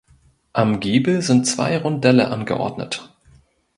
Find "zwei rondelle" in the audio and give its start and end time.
1.45-2.29